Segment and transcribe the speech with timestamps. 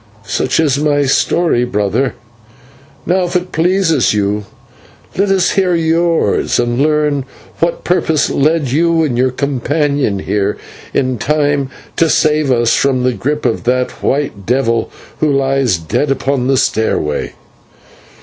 [0.25, 2.15] Such is my story, brother;
[3.05, 4.45] now, if it pleases you,
[5.15, 7.23] let us hear yours, and learn
[7.59, 10.57] what purpose led you and your companion here
[10.91, 16.09] in time to save us from the group of that white devil who lies dead
[16.09, 17.33] upon the stairway."